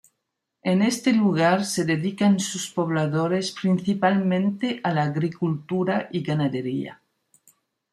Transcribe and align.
En 0.63 0.81
este 0.81 1.13
lugar 1.13 1.63
se 1.63 1.85
dedican 1.85 2.39
sus 2.39 2.71
pobladores 2.71 3.51
principalmente 3.51 4.81
a 4.83 4.93
la 4.95 5.03
agricultura 5.03 6.09
y 6.11 6.23
ganadería. 6.23 7.03